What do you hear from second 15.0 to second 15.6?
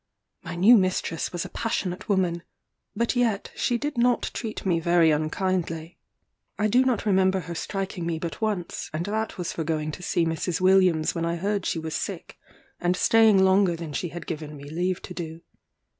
to do.